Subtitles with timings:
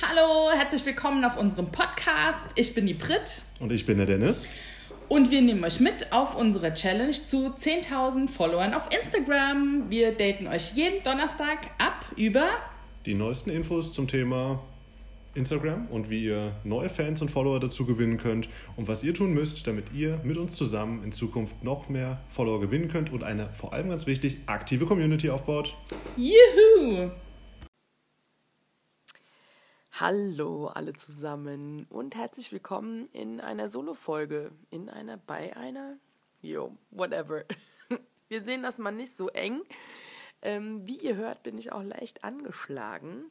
[0.00, 2.46] Hallo, herzlich willkommen auf unserem Podcast.
[2.54, 3.42] Ich bin die Brit.
[3.58, 4.48] Und ich bin der Dennis.
[5.08, 9.86] Und wir nehmen euch mit auf unsere Challenge zu 10.000 Followern auf Instagram.
[9.88, 12.46] Wir daten euch jeden Donnerstag ab über
[13.06, 14.62] die neuesten Infos zum Thema
[15.34, 19.34] Instagram und wie ihr neue Fans und Follower dazu gewinnen könnt und was ihr tun
[19.34, 23.52] müsst, damit ihr mit uns zusammen in Zukunft noch mehr Follower gewinnen könnt und eine
[23.52, 25.76] vor allem ganz wichtig aktive Community aufbaut.
[26.16, 27.10] Juhu!
[30.00, 34.52] Hallo alle zusammen und herzlich willkommen in einer Solo-Folge.
[34.70, 35.96] In einer, bei einer?
[36.40, 37.42] Jo, whatever.
[38.28, 39.60] Wir sehen das mal nicht so eng.
[40.40, 43.24] Ähm, wie ihr hört, bin ich auch leicht angeschlagen.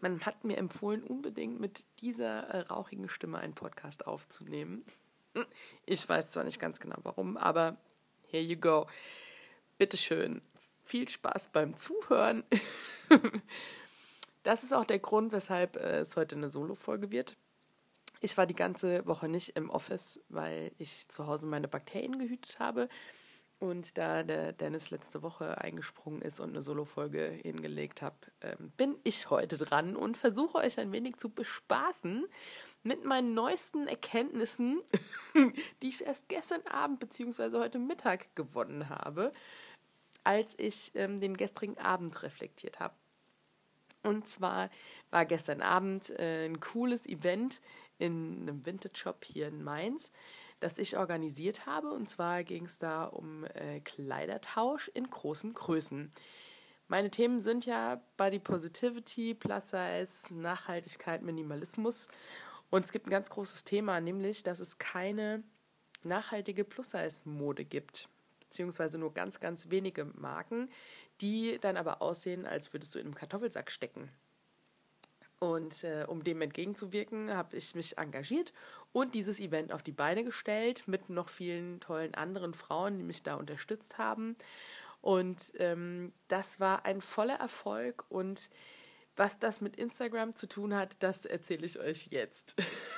[0.00, 4.86] Man hat mir empfohlen, unbedingt mit dieser äh, rauchigen Stimme einen Podcast aufzunehmen.
[5.84, 7.76] Ich weiß zwar nicht ganz genau warum, aber
[8.28, 8.86] here you go.
[9.76, 10.40] Bitteschön.
[10.82, 12.42] Viel Spaß beim Zuhören.
[14.42, 17.36] Das ist auch der Grund, weshalb äh, es heute eine Solo-Folge wird.
[18.20, 22.58] Ich war die ganze Woche nicht im Office, weil ich zu Hause meine Bakterien gehütet
[22.58, 22.88] habe.
[23.58, 28.96] Und da der Dennis letzte Woche eingesprungen ist und eine Solo-Folge hingelegt habe, ähm, bin
[29.04, 32.26] ich heute dran und versuche euch ein wenig zu bespaßen
[32.82, 34.80] mit meinen neuesten Erkenntnissen,
[35.82, 37.58] die ich erst gestern Abend bzw.
[37.58, 39.30] heute Mittag gewonnen habe,
[40.24, 42.94] als ich ähm, den gestrigen Abend reflektiert habe.
[44.02, 44.70] Und zwar
[45.10, 47.60] war gestern Abend äh, ein cooles Event
[47.98, 50.10] in einem Vintage-Shop hier in Mainz,
[50.60, 51.90] das ich organisiert habe.
[51.90, 56.10] Und zwar ging es da um äh, Kleidertausch in großen Größen.
[56.88, 62.08] Meine Themen sind ja Body Positivity, Plus Size, Nachhaltigkeit, Minimalismus.
[62.70, 65.44] Und es gibt ein ganz großes Thema, nämlich, dass es keine
[66.02, 68.08] nachhaltige Plus-Size-Mode gibt,
[68.50, 70.68] beziehungsweise nur ganz, ganz wenige Marken,
[71.20, 74.10] die dann aber aussehen, als würdest du in einem Kartoffelsack stecken.
[75.38, 78.52] Und äh, um dem entgegenzuwirken, habe ich mich engagiert
[78.92, 83.22] und dieses Event auf die Beine gestellt mit noch vielen tollen anderen Frauen, die mich
[83.22, 84.36] da unterstützt haben.
[85.00, 88.50] Und ähm, das war ein voller Erfolg und
[89.16, 92.56] was das mit Instagram zu tun hat, das erzähle ich euch jetzt.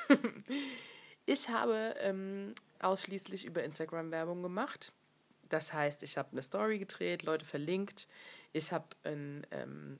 [1.26, 4.92] ich habe ähm, ausschließlich über Instagram Werbung gemacht
[5.52, 8.08] das heißt, ich habe eine Story gedreht, Leute verlinkt,
[8.52, 9.98] ich habe einen, ähm,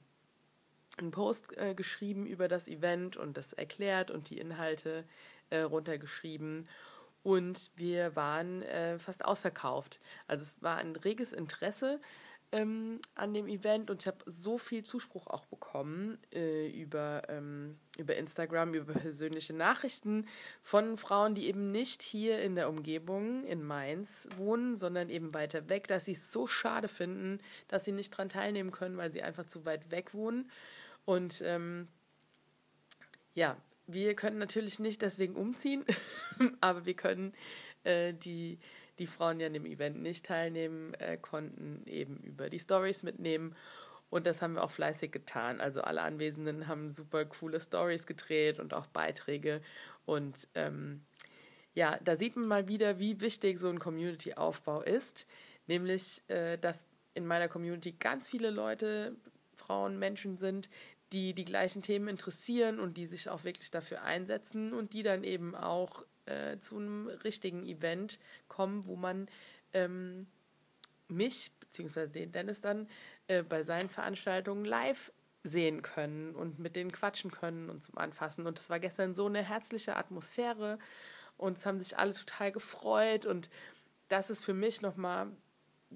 [0.96, 5.04] einen Post äh, geschrieben über das Event und das erklärt und die Inhalte
[5.50, 6.68] äh, runtergeschrieben.
[7.22, 10.00] Und wir waren äh, fast ausverkauft.
[10.26, 12.00] Also es war ein reges Interesse
[12.50, 15.61] ähm, an dem Event und ich habe so viel Zuspruch auch bekommen
[16.32, 20.26] äh, über, ähm, über Instagram, über persönliche Nachrichten
[20.62, 25.68] von Frauen, die eben nicht hier in der Umgebung in Mainz wohnen, sondern eben weiter
[25.68, 27.38] weg, dass sie es so schade finden,
[27.68, 30.50] dass sie nicht daran teilnehmen können, weil sie einfach zu weit weg wohnen.
[31.04, 31.88] Und ähm,
[33.34, 33.56] ja,
[33.86, 35.84] wir können natürlich nicht deswegen umziehen,
[36.60, 37.34] aber wir können
[37.84, 38.58] äh, die
[38.98, 43.54] die Frauen, die an dem Event nicht teilnehmen äh, konnten, eben über die Stories mitnehmen.
[44.12, 45.58] Und das haben wir auch fleißig getan.
[45.58, 49.62] Also alle Anwesenden haben super coole Stories gedreht und auch Beiträge.
[50.04, 51.00] Und ähm,
[51.72, 55.26] ja, da sieht man mal wieder, wie wichtig so ein Community-Aufbau ist.
[55.66, 56.84] Nämlich, äh, dass
[57.14, 59.16] in meiner Community ganz viele Leute,
[59.54, 60.68] Frauen, Menschen sind,
[61.14, 65.24] die die gleichen Themen interessieren und die sich auch wirklich dafür einsetzen und die dann
[65.24, 68.18] eben auch äh, zu einem richtigen Event
[68.48, 69.30] kommen, wo man
[69.72, 70.26] ähm,
[71.08, 72.08] mich bzw.
[72.08, 72.88] den Dennis dann
[73.32, 75.12] äh, bei seinen Veranstaltungen live
[75.44, 78.46] sehen können und mit denen quatschen können und zum Anfassen.
[78.46, 80.78] Und es war gestern so eine herzliche Atmosphäre
[81.36, 83.50] und es haben sich alle total gefreut und
[84.08, 85.28] das ist für mich nochmal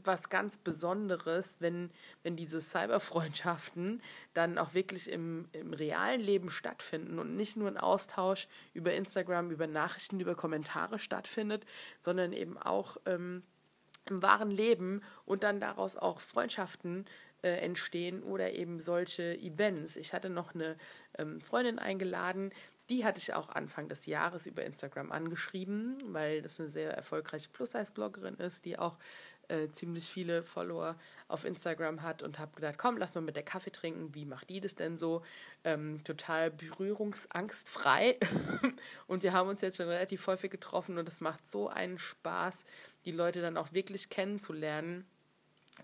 [0.04, 1.90] was ganz Besonderes, wenn,
[2.22, 4.02] wenn diese Cyberfreundschaften
[4.34, 9.50] dann auch wirklich im, im realen Leben stattfinden und nicht nur ein Austausch über Instagram,
[9.50, 11.64] über Nachrichten, über Kommentare stattfindet,
[12.00, 13.42] sondern eben auch ähm,
[14.08, 17.06] im wahren Leben und dann daraus auch Freundschaften
[17.46, 19.96] äh, entstehen oder eben solche Events.
[19.96, 20.76] Ich hatte noch eine
[21.16, 22.50] ähm, Freundin eingeladen,
[22.88, 27.48] die hatte ich auch Anfang des Jahres über Instagram angeschrieben, weil das eine sehr erfolgreiche
[27.48, 28.96] Plus-Size-Bloggerin ist, die auch
[29.48, 30.96] äh, ziemlich viele Follower
[31.28, 34.14] auf Instagram hat und habe gedacht, komm, lass mal mit der Kaffee trinken.
[34.14, 35.22] Wie macht die das denn so?
[35.64, 38.18] Ähm, total berührungsangstfrei.
[39.06, 42.64] und wir haben uns jetzt schon relativ häufig getroffen und es macht so einen Spaß,
[43.04, 45.06] die Leute dann auch wirklich kennenzulernen.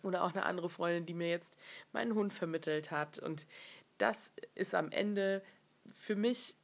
[0.03, 1.57] Oder auch eine andere Freundin, die mir jetzt
[1.93, 3.19] meinen Hund vermittelt hat.
[3.19, 3.47] Und
[3.99, 5.43] das ist am Ende
[5.91, 6.57] für mich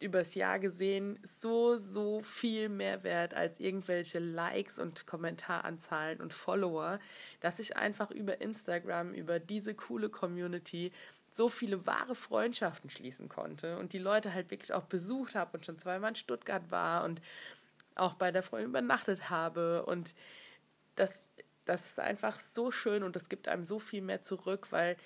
[0.00, 7.00] übers Jahr gesehen so, so viel mehr wert als irgendwelche Likes und Kommentaranzahlen und Follower,
[7.40, 10.92] dass ich einfach über Instagram, über diese coole Community
[11.30, 15.66] so viele wahre Freundschaften schließen konnte und die Leute halt wirklich auch besucht habe und
[15.66, 17.20] schon zweimal in Stuttgart war und
[17.96, 20.14] auch bei der Freundin übernachtet habe und
[20.94, 21.30] das,
[21.68, 24.96] das ist einfach so schön und das gibt einem so viel mehr zurück, weil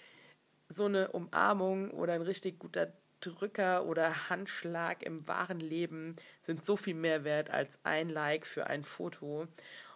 [0.69, 6.77] so eine Umarmung oder ein richtig guter Drücker oder Handschlag im wahren Leben sind so
[6.77, 9.47] viel mehr wert als ein Like für ein Foto.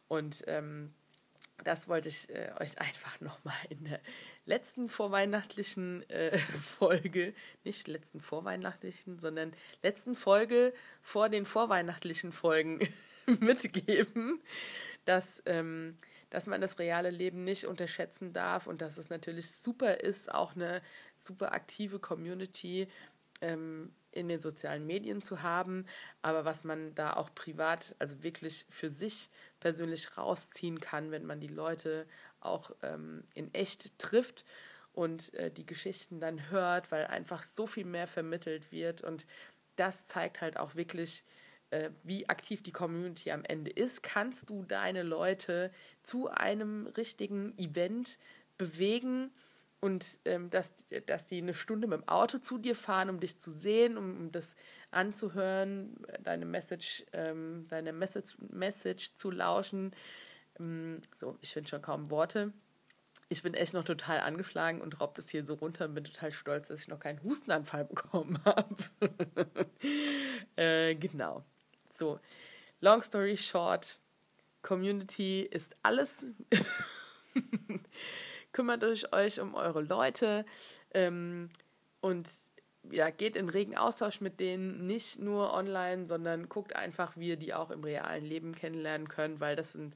[0.08, 0.94] Und ähm,
[1.64, 4.00] das wollte ich äh, euch einfach nochmal in der
[4.44, 7.34] letzten vorweihnachtlichen äh, Folge,
[7.64, 9.52] nicht letzten vorweihnachtlichen, sondern
[9.82, 10.72] letzten Folge
[11.02, 12.80] vor den vorweihnachtlichen Folgen
[13.40, 14.40] mitgeben,
[15.04, 15.98] dass, ähm,
[16.30, 20.54] dass man das reale Leben nicht unterschätzen darf und dass es natürlich super ist, auch
[20.56, 20.82] eine
[21.16, 22.88] super aktive Community
[23.40, 25.84] ähm, in den sozialen Medien zu haben,
[26.22, 29.30] aber was man da auch privat, also wirklich für sich
[29.60, 32.06] persönlich rausziehen kann, wenn man die Leute
[32.40, 34.44] auch ähm, in echt trifft
[34.92, 39.02] und äh, die Geschichten dann hört, weil einfach so viel mehr vermittelt wird.
[39.02, 39.26] Und
[39.76, 41.24] das zeigt halt auch wirklich,
[41.70, 44.02] äh, wie aktiv die Community am Ende ist.
[44.02, 45.70] Kannst du deine Leute
[46.02, 48.18] zu einem richtigen Event
[48.58, 49.30] bewegen?
[49.80, 50.74] und ähm, dass,
[51.06, 54.16] dass die eine Stunde mit dem Auto zu dir fahren, um dich zu sehen, um,
[54.18, 54.56] um das
[54.90, 59.94] anzuhören, deine Message, ähm, deine Message, Message zu lauschen.
[60.58, 62.52] Ähm, so, ich finde schon kaum Worte.
[63.28, 66.32] Ich bin echt noch total angeschlagen und robbt es hier so runter und bin total
[66.32, 68.76] stolz, dass ich noch keinen Hustenanfall bekommen habe.
[70.56, 71.44] äh, genau.
[71.96, 72.20] So,
[72.80, 73.98] long story short,
[74.62, 76.26] Community ist alles.
[78.56, 78.82] kümmert
[79.12, 80.46] euch um eure Leute
[80.94, 81.50] ähm,
[82.00, 82.26] und
[82.90, 87.36] ja, geht in regen Austausch mit denen, nicht nur online, sondern guckt einfach, wie ihr
[87.36, 89.94] die auch im realen Leben kennenlernen könnt, weil das sind,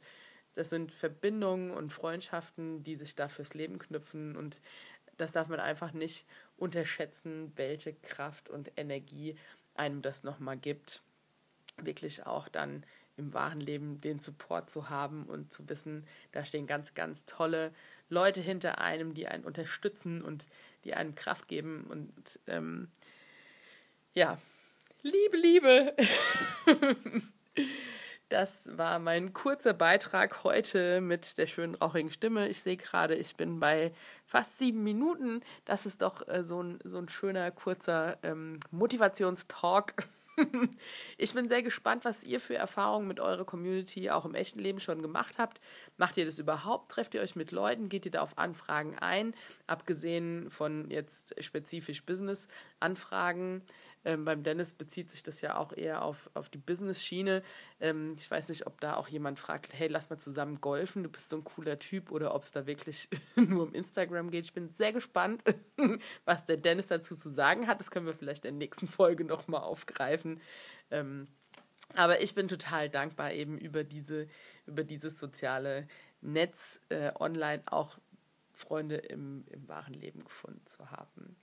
[0.53, 4.61] das sind Verbindungen und Freundschaften, die sich da fürs Leben knüpfen und
[5.17, 6.27] das darf man einfach nicht
[6.59, 9.37] unterschätzen, welche Kraft und Energie
[9.75, 11.03] einem das nochmal gibt.
[11.77, 12.85] Wirklich auch dann
[13.17, 17.73] im wahren Leben den Support zu haben und zu wissen, da stehen ganz, ganz tolle
[18.09, 20.47] Leute hinter einem, die einen unterstützen und
[20.85, 21.85] die einem Kraft geben.
[21.85, 22.89] Und ähm,
[24.15, 24.39] ja,
[25.03, 25.97] Liebe, Liebe.
[28.31, 32.49] Das war mein kurzer Beitrag heute mit der schönen rauchigen Stimme.
[32.49, 33.93] Ich sehe gerade, ich bin bei
[34.25, 35.43] fast sieben Minuten.
[35.65, 39.95] Das ist doch äh, so, ein, so ein schöner, kurzer ähm, Motivationstalk.
[41.19, 44.81] Ich bin sehr gespannt, was ihr für Erfahrungen mit eurer Community auch im echten Leben
[44.81, 45.61] schon gemacht habt.
[45.97, 46.91] Macht ihr das überhaupt?
[46.91, 47.89] Trefft ihr euch mit Leuten?
[47.89, 49.35] Geht ihr da auf Anfragen ein?
[49.67, 53.63] Abgesehen von jetzt spezifisch Business-Anfragen.
[54.05, 57.43] Ähm, beim Dennis bezieht sich das ja auch eher auf, auf die Business-Schiene.
[57.81, 61.11] Ähm, ich weiß nicht, ob da auch jemand fragt, hey, lass mal zusammen golfen, du
[61.11, 64.47] bist so ein cooler Typ oder ob es da wirklich nur um Instagram geht.
[64.47, 65.43] Ich bin sehr gespannt,
[66.25, 67.81] was der Dennis dazu zu sagen hat.
[67.81, 70.41] Das können wir vielleicht in der nächsten Folge nochmal aufgreifen.
[70.91, 71.29] Ähm,
[71.95, 74.29] aber ich bin total dankbar eben über diese,
[74.67, 75.89] über dieses soziale
[76.21, 77.99] Netz äh, online auch
[78.53, 81.37] Freunde im, im wahren Leben gefunden zu haben.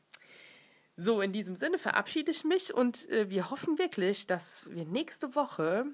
[1.00, 5.36] So, in diesem Sinne verabschiede ich mich und äh, wir hoffen wirklich, dass wir nächste
[5.36, 5.86] Woche,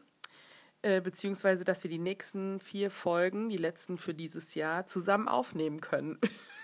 [0.81, 5.81] äh, beziehungsweise dass wir die nächsten vier Folgen, die letzten für dieses Jahr, zusammen aufnehmen
[5.81, 6.19] können.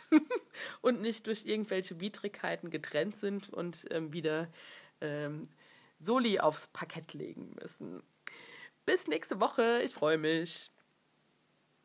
[0.81, 4.47] und nicht durch irgendwelche Widrigkeiten getrennt sind und ähm, wieder
[5.01, 5.43] ähm,
[5.99, 8.01] Soli aufs Parkett legen müssen.
[8.85, 10.71] Bis nächste Woche, ich freue mich.